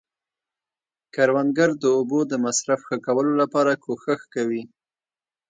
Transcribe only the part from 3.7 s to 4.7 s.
کوښښ کوي